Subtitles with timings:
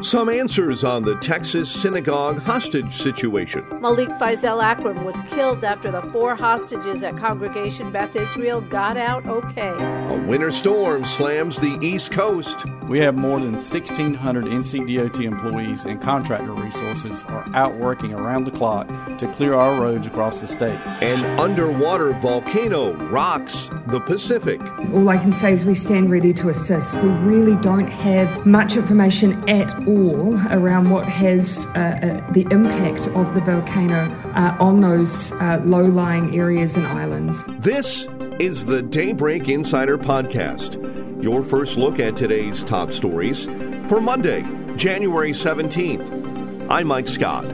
[0.00, 3.64] Some answers on the Texas synagogue hostage situation.
[3.80, 9.26] Malik Faisal Akram was killed after the four hostages at Congregation Beth Israel got out
[9.26, 9.66] okay.
[9.66, 12.64] A winter storm slams the East Coast.
[12.84, 18.52] We have more than 1,600 NCDOT employees and contractor resources are out working around the
[18.52, 18.86] clock
[19.18, 20.78] to clear our roads across the state.
[21.02, 24.60] An underwater volcano rocks the Pacific.
[24.92, 26.94] All I can say is we stand ready to assist.
[26.94, 33.06] We really don't have much information at all around what has uh, uh, the impact
[33.08, 37.42] of the volcano uh, on those uh, low lying areas and islands.
[37.60, 38.06] This
[38.38, 43.46] is the Daybreak Insider Podcast, your first look at today's top stories
[43.88, 44.42] for Monday,
[44.76, 46.70] January 17th.
[46.70, 47.46] I'm Mike Scott.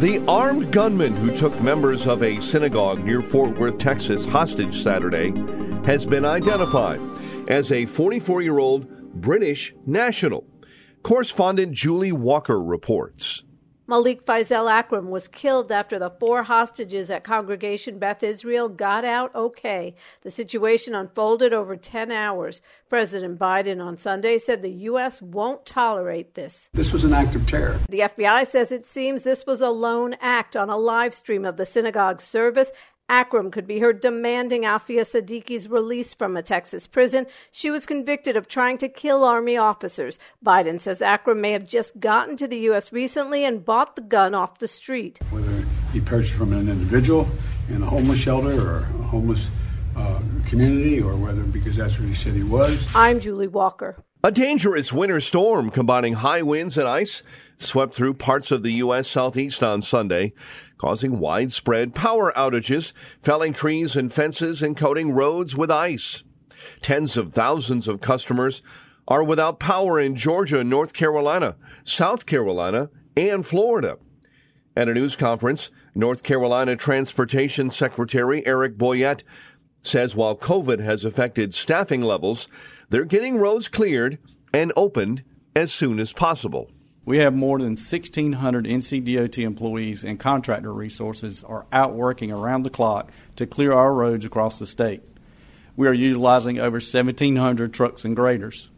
[0.00, 5.32] The armed gunman who took members of a synagogue near Fort Worth, Texas, hostage Saturday
[5.84, 7.00] has been identified
[7.48, 8.95] as a 44 year old
[9.26, 10.44] British national.
[11.02, 13.42] Correspondent Julie Walker reports.
[13.88, 19.34] Malik Faisal Akram was killed after the four hostages at Congregation Beth Israel got out
[19.34, 19.96] okay.
[20.22, 22.62] The situation unfolded over 10 hours.
[22.88, 25.20] President Biden on Sunday said the U.S.
[25.20, 26.68] won't tolerate this.
[26.72, 27.80] This was an act of terror.
[27.88, 31.56] The FBI says it seems this was a lone act on a live stream of
[31.56, 32.70] the synagogue service
[33.08, 37.26] Akram could be heard demanding Aafia Siddiqui's release from a Texas prison.
[37.52, 40.18] She was convicted of trying to kill Army officers.
[40.44, 42.92] Biden says Akram may have just gotten to the U.S.
[42.92, 45.20] recently and bought the gun off the street.
[45.30, 47.28] Whether he purchased from an individual
[47.68, 49.46] in a homeless shelter or a homeless
[49.96, 52.86] uh, community, or whether because that's what he said he was.
[52.94, 53.96] I'm Julie Walker.
[54.24, 57.22] A dangerous winter storm combining high winds and ice
[57.56, 59.08] swept through parts of the U.S.
[59.08, 60.32] southeast on Sunday
[60.78, 66.22] causing widespread power outages, felling trees and fences, and coating roads with ice.
[66.82, 68.62] Tens of thousands of customers
[69.08, 73.98] are without power in Georgia, North Carolina, South Carolina, and Florida.
[74.76, 79.22] At a news conference, North Carolina Transportation Secretary Eric Boyette
[79.82, 82.48] says while COVID has affected staffing levels,
[82.90, 84.18] they're getting roads cleared
[84.52, 85.22] and opened
[85.54, 86.70] as soon as possible.
[87.06, 92.70] We have more than 1,600 NCDOT employees and contractor resources are out working around the
[92.70, 95.02] clock to clear our roads across the state.
[95.76, 98.70] We are utilizing over 1,700 trucks and graders.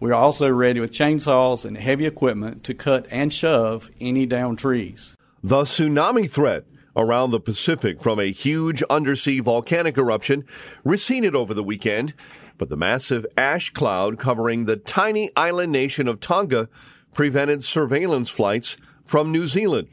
[0.00, 4.58] We are also ready with chainsaws and heavy equipment to cut and shove any downed
[4.58, 5.16] trees.
[5.44, 6.64] The tsunami threat
[6.96, 10.44] around the Pacific from a huge undersea volcanic eruption
[10.82, 12.12] receded over the weekend,
[12.58, 16.68] but the massive ash cloud covering the tiny island nation of Tonga
[17.14, 19.88] prevented surveillance flights from New Zealand.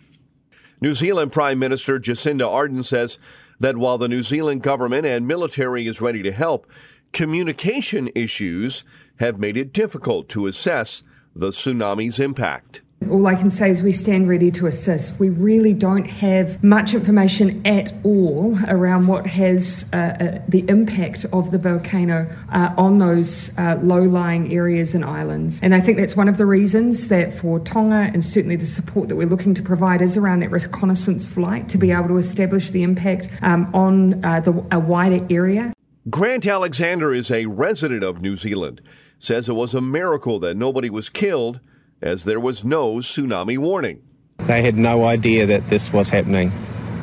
[0.82, 3.18] New Zealand Prime Minister Jacinda Ardern says
[3.60, 6.66] that while the New Zealand government and military is ready to help,
[7.12, 8.84] communication issues
[9.20, 11.04] have made it difficult to assess
[11.36, 12.82] the tsunami's impact.
[13.08, 15.18] All I can say is we stand ready to assist.
[15.20, 21.26] We really don't have much information at all around what has uh, uh, the impact
[21.32, 25.60] of the volcano uh, on those uh, low lying areas and islands.
[25.64, 29.08] And I think that's one of the reasons that for Tonga and certainly the support
[29.08, 32.70] that we're looking to provide is around that reconnaissance flight to be able to establish
[32.70, 35.74] the impact um, on uh, the, a wider area.
[36.10, 38.82] Grant Alexander is a resident of New Zealand,
[39.18, 41.62] says it was a miracle that nobody was killed
[42.02, 44.02] as there was no tsunami warning.
[44.38, 46.52] They had no idea that this was happening,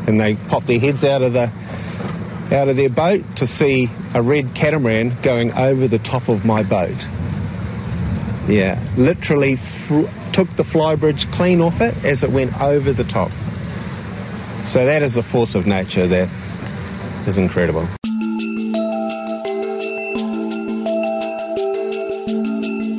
[0.07, 1.51] and they popped their heads out of the
[2.53, 6.63] out of their boat to see a red catamaran going over the top of my
[6.63, 6.97] boat.
[8.49, 13.33] Yeah, literally fr- took the flybridge clean off it as it went over the top.
[14.67, 17.89] So that is a force of nature that is incredible.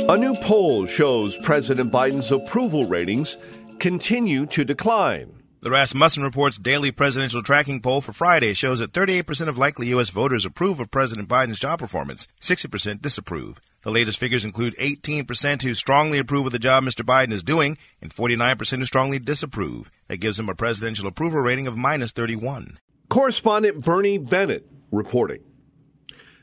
[0.10, 3.36] A new poll shows President Biden's approval ratings
[3.80, 5.44] continue to decline.
[5.60, 10.10] The Rasmussen Report's daily presidential tracking poll for Friday shows that 38% of likely U.S.
[10.10, 13.60] voters approve of President Biden's job performance, 60% disapprove.
[13.84, 17.04] The latest figures include 18% who strongly approve of the job Mr.
[17.04, 19.92] Biden is doing and 49% who strongly disapprove.
[20.08, 22.80] That gives him a presidential approval rating of minus 31.
[23.10, 25.42] Correspondent Bernie Bennett reporting.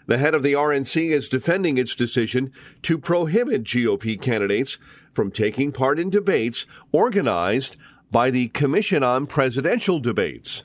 [0.06, 2.52] The head of the RNC is defending its decision
[2.82, 4.78] to prohibit GOP candidates
[5.12, 7.76] from taking part in debates organized
[8.10, 10.64] by the Commission on Presidential Debates.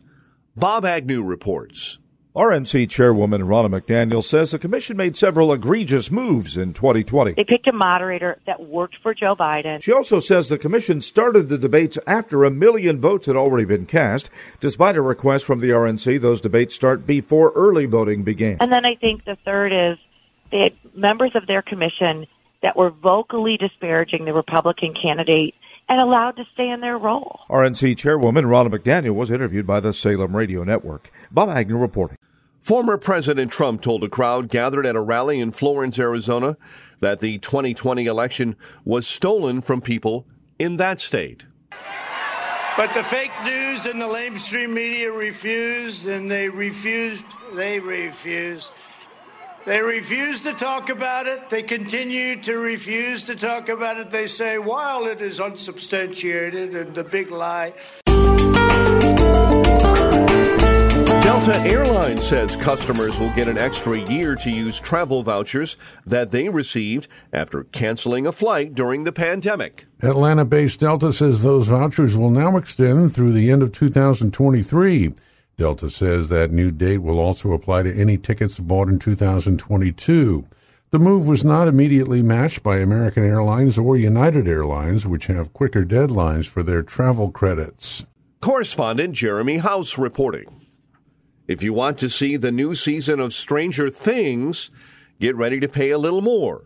[0.56, 2.00] Bob Agnew reports.
[2.36, 7.34] RNC Chairwoman Ronna McDaniel says the commission made several egregious moves in 2020.
[7.34, 9.82] They picked a moderator that worked for Joe Biden.
[9.82, 13.88] She also says the commission started the debates after a million votes had already been
[13.88, 14.30] cast.
[14.60, 18.58] Despite a request from the RNC, those debates start before early voting began.
[18.60, 19.98] And then I think the third is
[20.52, 22.28] they had members of their commission
[22.62, 25.56] that were vocally disparaging the Republican candidate
[25.90, 27.40] and allowed to stay in their role.
[27.50, 31.12] RNC Chairwoman Ronna McDaniel was interviewed by the Salem Radio Network.
[31.32, 32.18] Bob Agnew reporting.
[32.60, 36.58] Former President Trump told a crowd gathered at a rally in Florence, Arizona,
[37.00, 38.56] that the 2020 election
[38.86, 40.28] was stolen from people
[40.60, 41.46] in that state.
[42.78, 48.72] But the fake news and the lamestream media refused, and they refused, they refused.
[49.66, 51.50] They refuse to talk about it.
[51.50, 54.10] They continue to refuse to talk about it.
[54.10, 57.74] They say, while it is unsubstantiated and a big lie.
[61.22, 66.50] Delta Airlines says customers will get an extra year to use travel vouchers that they
[66.50, 69.86] received after canceling a flight during the pandemic.
[70.02, 75.14] Atlanta based Delta says those vouchers will now extend through the end of 2023.
[75.60, 80.46] Delta says that new date will also apply to any tickets bought in 2022.
[80.92, 85.84] The move was not immediately matched by American Airlines or United Airlines, which have quicker
[85.84, 88.06] deadlines for their travel credits.
[88.40, 90.66] Correspondent Jeremy House reporting.
[91.46, 94.72] If you want to see the new season of Stranger Things,
[95.20, 96.64] get ready to pay a little more.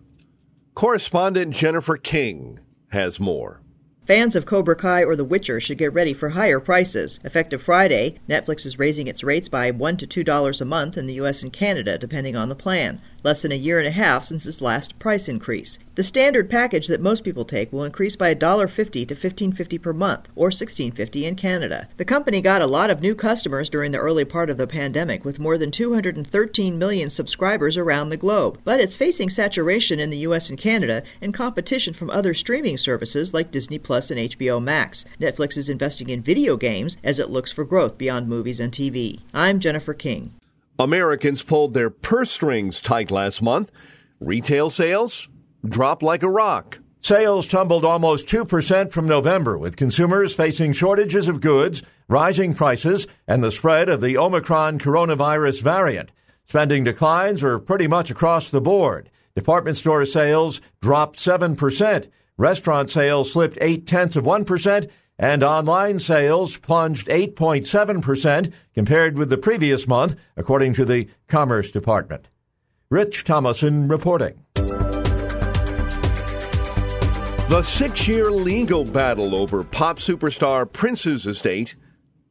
[0.76, 3.63] Correspondent Jennifer King has more.
[4.06, 7.22] Fans of Cobra Kai or The Witcher should get ready for higher prices.
[7.24, 11.14] Effective Friday, Netflix is raising its rates by $1 to $2 a month in the
[11.22, 14.46] US and Canada, depending on the plan, less than a year and a half since
[14.46, 15.80] its last price increase.
[15.96, 20.28] The standard package that most people take will increase by $1.50 to $15.50 per month,
[20.36, 21.88] or $16.50 in Canada.
[21.98, 25.24] The company got a lot of new customers during the early part of the pandemic,
[25.24, 28.60] with more than 213 million subscribers around the globe.
[28.64, 33.32] But it's facing saturation in the US and Canada and competition from other streaming services
[33.32, 35.06] like Disney Plus and HBO Max.
[35.20, 39.20] Netflix is investing in video games as it looks for growth beyond movies and TV.
[39.32, 40.34] I'm Jennifer King.
[40.80, 43.72] Americans pulled their purse strings tight last month.
[44.20, 45.28] Retail sales
[45.68, 46.80] dropped like a rock.
[47.02, 53.44] Sales tumbled almost 2% from November, with consumers facing shortages of goods, rising prices, and
[53.44, 56.12] the spread of the Omicron coronavirus variant.
[56.46, 59.10] Spending declines were pretty much across the board.
[59.36, 62.08] Department store sales dropped 7%.
[62.38, 69.38] Restaurant sales slipped 8 tenths of 1%, and online sales plunged 8.7% compared with the
[69.38, 72.28] previous month, according to the Commerce Department.
[72.90, 74.40] Rich Thomason reporting.
[77.50, 81.76] The six year legal battle over pop superstar Prince's estate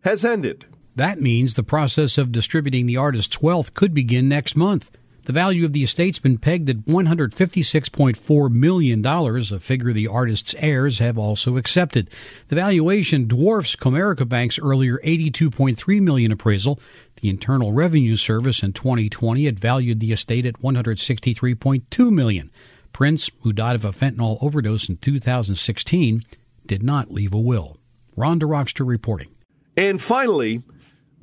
[0.01, 0.67] has ended.
[0.97, 4.91] That means the process of distributing the artist's wealth could begin next month.
[5.25, 10.99] The value of the estate's been pegged at $156.4 million, a figure the artist's heirs
[10.99, 12.11] have also accepted.
[12.49, 16.81] The valuation dwarfs Comerica Bank's earlier 82.3 million appraisal.
[17.21, 22.51] The Internal Revenue Service in 2020 had valued the estate at 163.2 million.
[22.93, 26.25] Prince, who died of a fentanyl overdose in 2016,
[26.67, 27.79] did not leave a will.
[28.17, 29.29] Rhonda Rockster reporting.
[29.77, 30.63] And finally,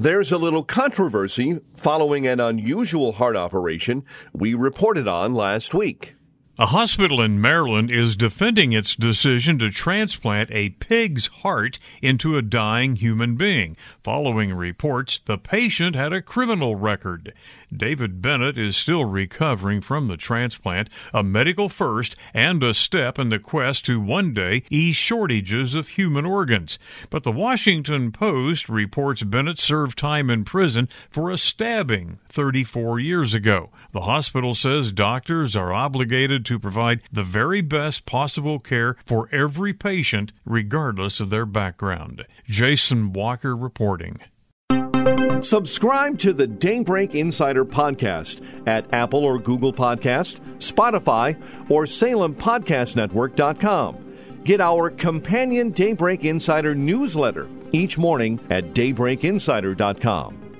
[0.01, 6.15] there's a little controversy following an unusual heart operation we reported on last week.
[6.61, 12.41] A hospital in Maryland is defending its decision to transplant a pig's heart into a
[12.41, 13.77] dying human being.
[14.03, 17.31] Following reports, the patient had a criminal record.
[17.73, 23.29] David Bennett is still recovering from the transplant, a medical first and a step in
[23.29, 26.77] the quest to one day ease shortages of human organs.
[27.09, 33.33] But the Washington Post reports Bennett served time in prison for a stabbing 34 years
[33.33, 33.69] ago.
[33.93, 39.71] The hospital says doctors are obligated to provide the very best possible care for every
[39.71, 42.25] patient, regardless of their background.
[42.45, 44.19] Jason Walker reporting.
[45.41, 51.39] Subscribe to the Daybreak Insider podcast at Apple or Google Podcast, Spotify,
[51.69, 54.15] or SalemPodcastNetwork.com.
[54.43, 60.48] Get our companion Daybreak Insider newsletter each morning at DaybreakInsider.com.